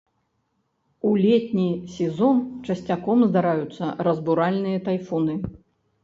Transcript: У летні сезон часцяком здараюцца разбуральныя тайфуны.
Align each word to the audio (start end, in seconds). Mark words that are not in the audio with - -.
У 1.09 1.09
летні 1.25 1.65
сезон 1.95 2.39
часцяком 2.69 3.19
здараюцца 3.27 3.89
разбуральныя 4.07 4.77
тайфуны. 4.89 5.35